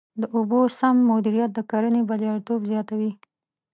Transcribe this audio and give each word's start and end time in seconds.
د 0.21 0.23
اوبو 0.35 0.59
سم 0.79 0.95
مدیریت 1.09 1.51
د 1.53 1.59
کرنې 1.71 2.01
بریالیتوب 2.09 2.61
زیاتوي. 2.71 3.11